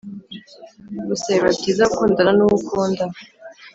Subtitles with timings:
[1.07, 3.03] gusa biba byiza gukundana nuwo ukunda"